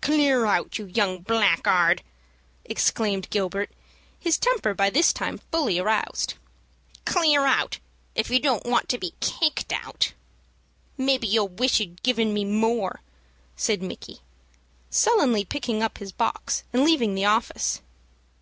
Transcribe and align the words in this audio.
"Clear 0.00 0.46
out, 0.46 0.78
you 0.78 0.86
young 0.86 1.20
blackguard!" 1.20 2.00
exclaimed 2.64 3.28
Gilbert, 3.28 3.70
his 4.18 4.38
temper 4.38 4.72
by 4.72 4.88
this 4.88 5.12
time 5.12 5.38
fully 5.52 5.78
aroused. 5.78 6.32
"Clear 7.04 7.44
out, 7.44 7.78
if 8.14 8.30
you 8.30 8.40
don't 8.40 8.64
want 8.64 8.88
to 8.88 8.96
be 8.96 9.12
kicked 9.20 9.74
out!" 9.74 10.14
"Maybe 10.96 11.26
you'll 11.26 11.48
wish 11.48 11.78
you'd 11.78 12.02
given 12.02 12.32
me 12.32 12.46
more," 12.46 13.02
said 13.54 13.82
Micky, 13.82 14.20
sullenly 14.88 15.44
picking 15.44 15.82
up 15.82 15.98
his 15.98 16.10
box, 16.10 16.64
and 16.72 16.82
leaving 16.82 17.14
the 17.14 17.26
office. 17.26 17.82